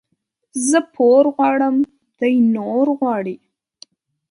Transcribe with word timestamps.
زه 0.67 0.79
پور 0.93 1.23
غواړم، 1.35 1.75
دى 2.19 2.33
نور 2.55 2.85
غواړي. 2.99 3.35